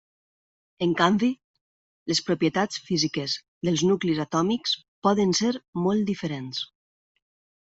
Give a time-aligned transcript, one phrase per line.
[0.85, 1.27] En canvi,
[2.11, 3.35] les propietats físiques
[3.69, 4.75] dels nuclis atòmics
[5.09, 5.53] poden ser
[5.87, 6.65] molt diferents.